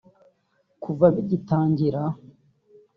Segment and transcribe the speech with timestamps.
[0.83, 2.01] Kuva bigitangira